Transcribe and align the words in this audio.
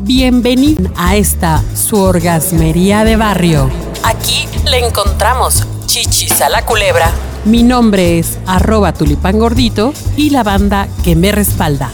Bienvenido 0.00 0.90
a 0.96 1.16
esta 1.16 1.62
su 1.74 1.96
orgasmería 1.96 3.04
de 3.04 3.16
barrio. 3.16 3.70
Aquí 4.02 4.46
le 4.68 4.86
encontramos 4.86 5.64
chichis 5.86 6.40
a 6.40 6.48
la 6.48 6.66
culebra. 6.66 7.10
Mi 7.44 7.62
nombre 7.62 8.18
es 8.18 8.38
arroba 8.46 8.92
tulipán 8.92 9.38
gordito 9.38 9.92
y 10.16 10.30
la 10.30 10.42
banda 10.42 10.88
que 11.04 11.14
me 11.14 11.30
respalda. 11.32 11.90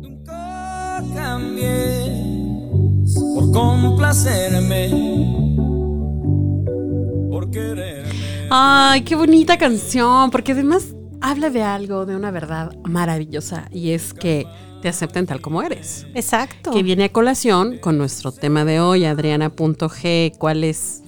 Nunca 0.00 1.02
cambié 1.14 2.12
por 3.34 3.52
complacerme, 3.52 4.90
por 7.28 7.50
quererme. 7.50 8.48
Ay, 8.50 9.02
qué 9.02 9.16
bonita 9.16 9.58
canción, 9.58 10.30
porque 10.30 10.52
además 10.52 10.95
habla 11.26 11.50
de 11.50 11.62
algo, 11.62 12.06
de 12.06 12.14
una 12.14 12.30
verdad 12.30 12.72
maravillosa, 12.84 13.68
y 13.72 13.90
es 13.90 14.14
que 14.14 14.46
te 14.80 14.88
acepten 14.88 15.26
tal 15.26 15.40
como 15.40 15.60
eres. 15.60 16.06
Exacto. 16.14 16.70
Que 16.70 16.84
viene 16.84 17.04
a 17.04 17.08
colación 17.08 17.78
con 17.78 17.98
nuestro 17.98 18.30
tema 18.30 18.64
de 18.64 18.78
hoy, 18.78 19.04
Adriana.g, 19.04 20.36
¿cuál 20.38 20.62
es? 20.62 21.02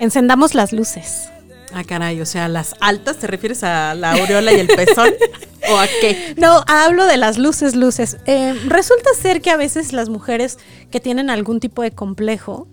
Encendamos 0.00 0.54
las 0.54 0.72
luces. 0.72 1.28
Ah, 1.72 1.84
caray, 1.84 2.20
o 2.20 2.26
sea, 2.26 2.48
las 2.48 2.74
altas, 2.80 3.18
¿te 3.18 3.28
refieres 3.28 3.62
a 3.62 3.94
la 3.94 4.12
aureola 4.12 4.52
y 4.52 4.60
el 4.60 4.66
pezón? 4.66 5.10
¿O 5.70 5.78
a 5.78 5.86
qué? 6.00 6.34
No, 6.36 6.62
hablo 6.66 7.06
de 7.06 7.16
las 7.16 7.38
luces, 7.38 7.76
luces. 7.76 8.18
Eh, 8.26 8.54
resulta 8.66 9.10
ser 9.14 9.40
que 9.40 9.50
a 9.50 9.56
veces 9.56 9.92
las 9.92 10.08
mujeres 10.08 10.58
que 10.90 10.98
tienen 10.98 11.30
algún 11.30 11.60
tipo 11.60 11.82
de 11.82 11.92
complejo 11.92 12.68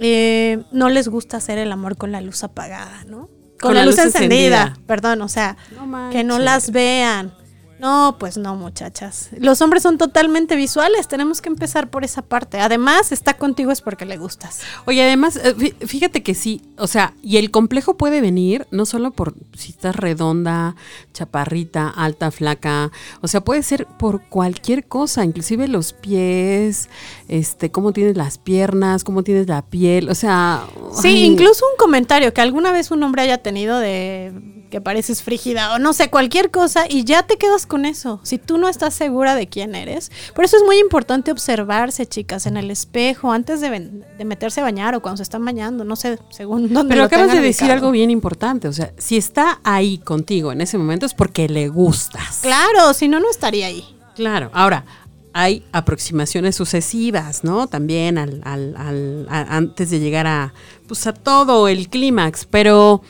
eh, 0.00 0.62
no 0.72 0.88
les 0.90 1.08
gusta 1.08 1.36
hacer 1.36 1.58
el 1.58 1.70
amor 1.72 1.96
con 1.96 2.12
la 2.12 2.20
luz 2.20 2.44
apagada, 2.44 3.04
¿no? 3.04 3.30
Con, 3.60 3.74
la, 3.74 3.84
luz, 3.84 3.98
encendida, 3.98 4.62
encendida. 4.62 4.78
perdón, 4.86 5.22
o 5.22 5.28
sea, 5.28 5.56
No 5.74 6.10
que 6.10 6.24
no 6.24 6.38
las 6.38 6.70
vean. 6.70 7.32
No, 7.78 8.16
pues 8.18 8.38
no, 8.38 8.56
muchachas. 8.56 9.28
Los 9.38 9.60
hombres 9.60 9.82
son 9.82 9.98
totalmente 9.98 10.56
visuales, 10.56 11.08
tenemos 11.08 11.42
que 11.42 11.50
empezar 11.50 11.90
por 11.90 12.04
esa 12.04 12.22
parte. 12.22 12.58
Además, 12.60 13.12
está 13.12 13.34
contigo 13.34 13.70
es 13.70 13.82
porque 13.82 14.06
le 14.06 14.16
gustas. 14.16 14.60
Oye, 14.86 15.02
además, 15.02 15.36
eh, 15.36 15.54
fí- 15.54 15.74
fíjate 15.86 16.22
que 16.22 16.34
sí, 16.34 16.62
o 16.78 16.86
sea, 16.86 17.12
y 17.22 17.36
el 17.36 17.50
complejo 17.50 17.96
puede 17.98 18.22
venir 18.22 18.66
no 18.70 18.86
solo 18.86 19.10
por 19.10 19.34
si 19.54 19.72
estás 19.72 19.94
redonda, 19.94 20.74
chaparrita, 21.12 21.88
alta, 21.90 22.30
flaca, 22.30 22.90
o 23.20 23.28
sea, 23.28 23.42
puede 23.42 23.62
ser 23.62 23.86
por 23.86 24.22
cualquier 24.22 24.86
cosa, 24.86 25.24
inclusive 25.24 25.68
los 25.68 25.92
pies, 25.92 26.88
este, 27.28 27.70
cómo 27.70 27.92
tienes 27.92 28.16
las 28.16 28.38
piernas, 28.38 29.04
cómo 29.04 29.22
tienes 29.22 29.48
la 29.48 29.60
piel, 29.62 30.08
o 30.08 30.14
sea... 30.14 30.64
Sí, 30.92 31.08
ay, 31.08 31.24
incluso 31.24 31.64
un 31.72 31.76
comentario 31.78 32.32
que 32.32 32.40
alguna 32.40 32.72
vez 32.72 32.90
un 32.90 33.02
hombre 33.02 33.22
haya 33.22 33.38
tenido 33.42 33.78
de 33.78 34.32
que 34.70 34.80
pareces 34.80 35.22
frígida 35.22 35.74
o 35.74 35.78
no 35.78 35.92
sé, 35.92 36.10
cualquier 36.10 36.50
cosa 36.50 36.84
y 36.88 37.04
ya 37.04 37.22
te 37.24 37.36
quedas 37.36 37.66
con 37.66 37.84
eso. 37.84 38.20
Si 38.24 38.38
tú 38.38 38.58
no 38.58 38.68
estás 38.68 38.94
segura 38.94 39.34
de 39.34 39.46
quién 39.46 39.74
eres. 39.74 40.10
Por 40.34 40.44
eso 40.44 40.56
es 40.56 40.62
muy 40.64 40.78
importante 40.78 41.30
observarse, 41.30 42.06
chicas, 42.06 42.46
en 42.46 42.56
el 42.56 42.70
espejo 42.70 43.32
antes 43.32 43.60
de, 43.60 43.70
de 43.70 44.24
meterse 44.24 44.60
a 44.60 44.64
bañar 44.64 44.94
o 44.94 45.00
cuando 45.02 45.18
se 45.18 45.22
están 45.22 45.44
bañando, 45.44 45.84
no 45.84 45.96
sé, 45.96 46.18
según 46.30 46.72
dónde 46.72 46.90
Pero 46.90 47.02
lo 47.02 47.06
acabas 47.06 47.32
de 47.32 47.40
decir 47.40 47.70
algo 47.70 47.90
bien 47.90 48.10
importante, 48.10 48.68
o 48.68 48.72
sea, 48.72 48.92
si 48.98 49.16
está 49.16 49.60
ahí 49.64 49.98
contigo 49.98 50.52
en 50.52 50.60
ese 50.60 50.78
momento 50.78 51.06
es 51.06 51.14
porque 51.14 51.48
le 51.48 51.68
gustas. 51.68 52.40
Claro, 52.42 52.92
si 52.94 53.08
no, 53.08 53.20
no 53.20 53.30
estaría 53.30 53.66
ahí. 53.66 53.84
Claro, 54.14 54.50
ahora 54.52 54.84
hay 55.32 55.64
aproximaciones 55.72 56.56
sucesivas, 56.56 57.44
¿no? 57.44 57.66
También 57.66 58.16
al, 58.18 58.40
al- 58.44 58.74
al- 58.76 59.26
a- 59.28 59.56
antes 59.56 59.90
de 59.90 60.00
llegar 60.00 60.26
a, 60.26 60.54
pues 60.88 61.06
a 61.06 61.12
todo 61.12 61.68
el 61.68 61.88
clímax, 61.88 62.46
pero, 62.46 63.02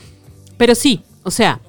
pero 0.57 0.75
sí, 0.75 1.03
o 1.27 1.31
sea, 1.31 1.59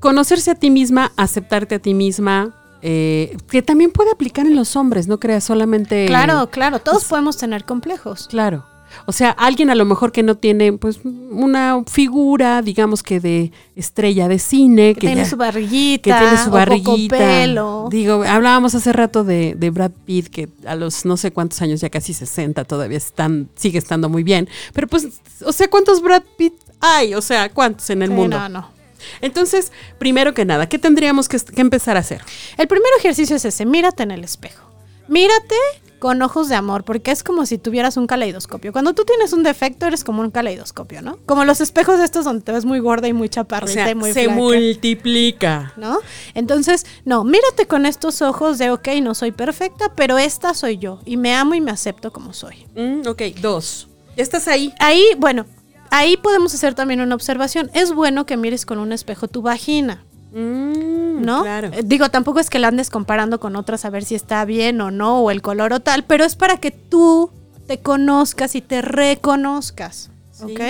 conocerse 0.00 0.50
a 0.50 0.54
ti 0.54 0.70
misma, 0.70 1.12
aceptarte 1.16 1.74
a 1.76 1.78
ti 1.78 1.94
misma, 1.94 2.54
eh, 2.82 3.36
que 3.50 3.62
también 3.62 3.90
puede 3.90 4.10
aplicar 4.10 4.46
en 4.46 4.56
los 4.56 4.76
hombres, 4.76 5.08
no 5.08 5.18
creas 5.20 5.44
solamente. 5.44 6.06
Claro, 6.06 6.48
claro, 6.50 6.78
todos 6.78 7.04
podemos 7.04 7.36
tener 7.36 7.64
complejos. 7.64 8.28
Claro. 8.28 8.64
O 9.04 9.12
sea, 9.12 9.30
alguien 9.32 9.68
a 9.68 9.74
lo 9.74 9.84
mejor 9.84 10.12
que 10.12 10.22
no 10.22 10.36
tiene, 10.36 10.72
pues, 10.72 11.00
una 11.04 11.82
figura, 11.86 12.62
digamos 12.62 13.02
que 13.02 13.20
de 13.20 13.52
estrella 13.76 14.28
de 14.28 14.38
cine, 14.38 14.94
Que 14.94 15.00
que, 15.00 15.06
tiene 15.08 15.22
ya- 15.24 15.28
su 15.28 15.36
barriguita, 15.36 16.02
que 16.18 16.24
tiene 16.24 16.36
su 16.38 16.42
o 16.44 16.44
poco 16.46 16.52
barriguita. 16.56 17.18
pelo. 17.18 17.88
Digo, 17.90 18.22
hablábamos 18.26 18.74
hace 18.74 18.92
rato 18.94 19.24
de, 19.24 19.54
de 19.58 19.70
Brad 19.70 19.90
Pitt, 20.06 20.28
que 20.28 20.48
a 20.66 20.74
los 20.74 21.04
no 21.04 21.18
sé 21.18 21.32
cuántos 21.32 21.60
años, 21.60 21.82
ya 21.82 21.90
casi 21.90 22.14
60, 22.14 22.64
todavía 22.64 22.96
están, 22.96 23.50
sigue 23.56 23.78
estando 23.78 24.08
muy 24.08 24.22
bien. 24.22 24.48
Pero 24.72 24.86
pues, 24.86 25.06
o 25.44 25.52
sea, 25.52 25.68
¿cuántos 25.68 26.00
Brad 26.00 26.22
Pitt 26.38 26.54
hay? 26.80 27.12
O 27.14 27.20
sea, 27.20 27.50
¿cuántos 27.52 27.90
en 27.90 28.00
el 28.02 28.08
Sí, 28.08 28.14
mundo? 28.14 28.38
no, 28.38 28.48
no. 28.48 28.77
Entonces, 29.20 29.72
primero 29.98 30.34
que 30.34 30.44
nada, 30.44 30.68
¿qué 30.68 30.78
tendríamos 30.78 31.28
que, 31.28 31.38
que 31.38 31.60
empezar 31.60 31.96
a 31.96 32.00
hacer? 32.00 32.22
El 32.56 32.68
primer 32.68 32.90
ejercicio 32.98 33.36
es 33.36 33.44
ese, 33.44 33.66
mírate 33.66 34.02
en 34.02 34.10
el 34.10 34.24
espejo. 34.24 34.68
Mírate 35.08 35.54
con 35.98 36.22
ojos 36.22 36.48
de 36.48 36.54
amor, 36.54 36.84
porque 36.84 37.10
es 37.10 37.22
como 37.22 37.44
si 37.46 37.58
tuvieras 37.58 37.96
un 37.96 38.06
caleidoscopio. 38.06 38.72
Cuando 38.72 38.94
tú 38.94 39.04
tienes 39.04 39.32
un 39.32 39.42
defecto, 39.42 39.86
eres 39.86 40.04
como 40.04 40.22
un 40.22 40.30
caleidoscopio, 40.30 41.02
¿no? 41.02 41.18
Como 41.26 41.44
los 41.44 41.60
espejos 41.60 42.00
estos 42.00 42.24
donde 42.24 42.44
te 42.44 42.52
ves 42.52 42.64
muy 42.64 42.78
gorda 42.78 43.08
y 43.08 43.12
muy 43.12 43.26
O 43.26 43.30
chaparrita 43.30 43.72
sea, 43.72 43.90
y 43.90 43.94
muy 43.94 44.12
se 44.12 44.24
flaca, 44.24 44.36
multiplica. 44.36 45.72
¿no? 45.76 45.98
Entonces, 46.34 46.86
no, 47.04 47.24
mírate 47.24 47.66
con 47.66 47.86
estos 47.86 48.22
ojos 48.22 48.58
de, 48.58 48.70
ok, 48.70 48.88
no 49.02 49.14
soy 49.14 49.32
perfecta, 49.32 49.92
pero 49.94 50.18
esta 50.18 50.54
soy 50.54 50.78
yo 50.78 51.00
y 51.04 51.16
me 51.16 51.34
amo 51.34 51.54
y 51.54 51.60
me 51.60 51.70
acepto 51.70 52.12
como 52.12 52.32
soy. 52.32 52.66
Mm, 52.76 53.06
ok, 53.06 53.22
dos. 53.40 53.88
Ya 54.16 54.22
estás 54.22 54.48
ahí. 54.48 54.72
Ahí, 54.78 55.04
bueno, 55.18 55.46
ahí 55.90 56.16
podemos 56.16 56.54
hacer 56.54 56.74
también 56.74 57.00
una 57.00 57.14
observación. 57.14 57.70
Es 57.74 57.92
bueno 57.92 58.26
que 58.26 58.36
mires 58.36 58.66
con 58.66 58.78
un 58.78 58.92
espejo 58.92 59.28
tu 59.28 59.42
vagina. 59.42 60.04
Mm, 60.32 61.22
¿no? 61.24 61.42
Claro. 61.42 61.70
Eh, 61.72 61.82
Digo, 61.84 62.10
tampoco 62.10 62.38
es 62.40 62.50
que 62.50 62.58
la 62.58 62.68
andes 62.68 62.90
comparando 62.90 63.40
con 63.40 63.56
otras 63.56 63.84
a 63.84 63.90
ver 63.90 64.04
si 64.04 64.14
está 64.14 64.44
bien 64.44 64.80
o 64.80 64.90
no, 64.90 65.20
o 65.20 65.30
el 65.30 65.40
color 65.42 65.72
o 65.72 65.80
tal, 65.80 66.04
pero 66.04 66.24
es 66.24 66.36
para 66.36 66.58
que 66.58 66.70
tú 66.70 67.30
te 67.66 67.80
conozcas 67.80 68.54
y 68.54 68.60
te 68.60 68.82
reconozcas, 68.82 70.10
Sí. 70.32 70.44
¿ok? 70.44 70.60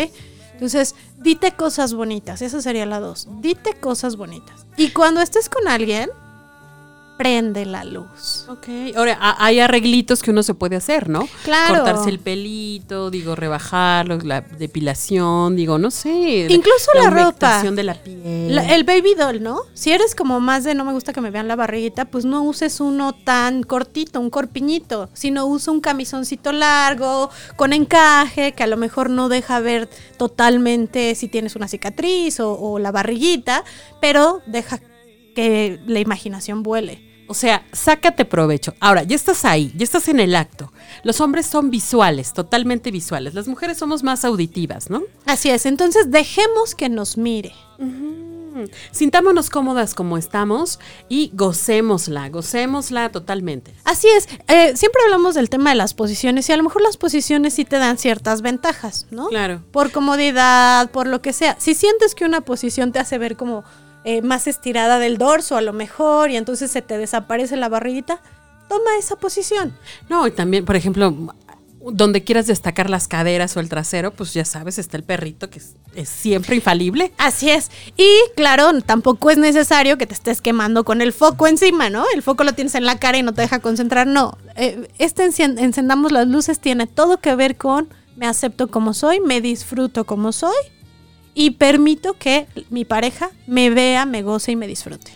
Entonces, 0.55 0.95
dite 1.19 1.53
cosas 1.53 1.95
bonitas, 1.95 2.43
esa 2.43 2.61
sería 2.61 2.87
la 2.87 2.99
dos. 2.99 3.29
Dite 3.41 3.75
cosas 3.75 4.17
bonitas. 4.17 4.67
Y 4.77 4.91
cuando 4.91 5.21
estés 5.21 5.49
con 5.49 5.69
alguien, 5.69 6.11
prende 7.19 7.67
la 7.67 7.85
luz. 7.85 8.47
Ok, 8.49 8.69
ahora 8.97 9.19
hay 9.39 9.61
arreglitos 9.61 10.23
que 10.23 10.31
uno 10.31 10.43
se 10.43 10.55
puede 10.55 10.77
hacer, 10.77 11.09
¿no? 11.09 11.29
Claro. 11.45 11.75
Cortarse 11.83 12.09
el 12.09 12.21
pelito, 12.21 13.11
digo, 13.11 13.35
rebajarlo, 13.35 14.19
la 14.21 14.41
depilación, 14.41 15.57
digo, 15.57 15.79
no 15.79 15.91
sé. 15.91 16.47
Incluso 16.49 16.91
la 16.95 17.11
ropa. 17.11 17.21
humectación 17.25 17.77
de 17.77 17.83
la 17.83 17.95
piel. 17.95 18.55
La- 18.55 18.75
el 18.75 18.85
baby 18.85 19.15
doll, 19.19 19.43
¿no? 19.43 19.59
Si 19.75 19.91
eres 19.91 20.15
como 20.15 20.39
más 20.41 20.63
de 20.65 20.75
no 20.75 20.85
me 20.85 20.93
gusta 20.93 21.13
que 21.13 21.21
me 21.21 21.31
vean 21.31 21.49
la 21.49 21.57
barriguita, 21.57 22.05
pues 22.07 22.25
no 22.25 22.43
uses 22.45 22.81
uno 22.81 23.13
tan 23.13 23.65
cortito, 23.65 24.21
un 24.21 24.31
corpiñito, 24.31 25.11
sino 25.13 25.45
usa 25.47 25.73
un 25.73 25.81
camisoncito 25.81 26.53
largo, 26.53 27.31
con 27.57 27.73
encaje, 27.73 28.53
que 28.53 28.63
a 28.63 28.67
lo 28.69 28.77
mejor 28.77 29.11
no 29.11 29.29
deja 29.29 29.59
ver 29.59 29.89
totalmente 30.17 31.15
si 31.17 31.27
tienes 31.27 31.57
una 31.57 31.67
cicatriz 31.67 32.39
o, 32.39 32.53
o 32.53 32.79
la 32.79 32.93
barriguita, 32.93 33.65
pero 34.01 34.41
deja 34.47 34.79
que 35.35 35.81
la 35.87 35.99
imaginación 36.01 36.63
vuele. 36.63 37.08
O 37.29 37.35
sea, 37.35 37.67
sácate 37.73 38.25
provecho. 38.25 38.75
Ahora, 38.81 39.03
ya 39.03 39.15
estás 39.15 39.45
ahí, 39.45 39.73
ya 39.77 39.85
estás 39.85 40.09
en 40.09 40.19
el 40.19 40.35
acto. 40.35 40.73
Los 41.05 41.21
hombres 41.21 41.47
son 41.47 41.71
visuales, 41.71 42.33
totalmente 42.33 42.91
visuales. 42.91 43.35
Las 43.35 43.49
mujeres 43.49 43.79
somos 43.79 44.03
más 44.03 44.25
auditivas, 44.25 44.91
¿no? 44.91 45.03
Así 45.27 45.51
es, 45.51 45.67
entonces 45.67 46.11
dejemos 46.11 46.75
que 46.75 46.89
nos 46.89 47.17
mire. 47.17 47.53
Sintámonos 48.91 49.51
cómodas 49.51 49.95
como 49.95 50.19
estamos 50.19 50.81
y 51.09 51.31
gocémosla, 51.35 52.29
gocémosla 52.31 53.11
totalmente. 53.11 53.73
Así 53.85 54.09
es, 54.09 54.29
eh, 54.49 54.77
siempre 54.77 55.03
hablamos 55.05 55.35
del 55.35 55.49
tema 55.49 55.71
de 55.71 55.77
las 55.77 55.95
posiciones 55.95 56.49
y 56.49 56.53
a 56.53 56.57
lo 56.57 56.65
mejor 56.65 56.83
las 56.83 56.97
posiciones 56.97 57.55
sí 57.55 57.65
te 57.65 57.77
dan 57.77 57.99
ciertas 57.99 58.43
ventajas, 58.43 59.07
¿no? 59.11 59.29
Claro. 59.29 59.63
Por 59.71 59.93
comodidad, 59.93 60.91
por 60.91 61.07
lo 61.07 61.23
que 61.23 61.33
sea. 61.33 61.57
Si 61.61 61.75
sientes 61.75 62.15
que 62.15 62.25
una 62.25 62.41
posición 62.41 62.91
te 62.91 62.99
hace 62.99 63.19
ver 63.19 63.37
como 63.37 63.65
eh, 64.05 64.23
más 64.23 64.47
estirada 64.47 64.99
del 64.99 65.19
dorso 65.19 65.57
a 65.57 65.61
lo 65.61 65.73
mejor 65.73 66.31
y 66.31 66.37
entonces 66.37 66.71
se 66.71 66.83
te 66.83 66.99
desaparece 66.99 67.57
la 67.57 67.69
barriguita, 67.69 68.21
toma 68.69 68.97
esa 68.99 69.17
posición. 69.17 69.77
No, 70.09 70.27
y 70.27 70.31
también, 70.31 70.65
por 70.65 70.77
ejemplo, 70.77 71.15
donde 71.81 72.25
quieras 72.25 72.47
destacar 72.47 72.91
las 72.91 73.09
caderas 73.09 73.57
o 73.57 73.61
el 73.61 73.69
trasero, 73.69 74.13
pues 74.13 74.35
ya 74.35 74.45
sabes, 74.45 74.79
está 74.79 74.97
el 74.97 75.05
perrito 75.05 75.49
que 75.51 75.59
es, 75.59 75.75
es 75.95 76.09
siempre 76.09 76.57
infalible. 76.57 77.13
Así 77.19 77.51
es. 77.51 77.71
Y 77.97 78.09
claro, 78.37 78.81
tampoco 78.83 79.31
es 79.31 79.39
necesario 79.39 79.99
que 79.99 80.07
te 80.07 80.15
estés 80.15 80.41
quemando 80.41 80.85
con 80.85 81.01
el 81.01 81.13
foco 81.13 81.47
encima, 81.47 81.91
¿no? 81.91 82.05
El 82.15 82.23
foco 82.23 82.45
lo 82.45 82.53
tienes 82.53 82.75
en 82.75 82.85
la 82.85 82.99
cara 82.99 83.19
y 83.19 83.23
no 83.23 83.33
te 83.33 83.43
deja 83.43 83.61
concentrar. 83.61 84.07
No, 84.07 84.37
Eh, 84.57 84.89
este 84.99 85.25
encendamos 85.25 86.13
las 86.13 86.27
luces 86.27 86.59
tiene 86.59 86.87
todo 86.87 87.19
que 87.19 87.35
ver 87.35 87.57
con 87.57 87.89
me 88.17 88.27
acepto 88.27 88.69
como 88.69 88.95
soy, 88.95 89.21
me 89.21 89.41
disfruto 89.41 90.05
como 90.05 90.33
soy 90.33 90.57
y 91.41 91.53
permito 91.53 92.15
que 92.15 92.49
mi 92.69 92.85
pareja 92.85 93.31
me 93.47 93.71
vea, 93.71 94.07
me 94.07 94.23
goce 94.23 94.51
y 94.51 94.57
me 94.57 94.67
disfrute. 94.67 95.13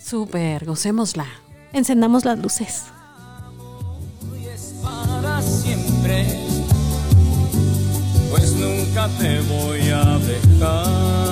Súper, 0.00 0.64
gocémosla. 0.64 1.26
Encendamos 1.72 2.24
las 2.24 2.38
luces. 2.38 2.84
para 4.80 5.42
siempre, 5.42 6.24
pues 8.30 8.52
nunca 8.52 9.08
te 9.18 9.40
voy 9.40 9.88
a 9.90 10.18
dejar. 10.18 11.25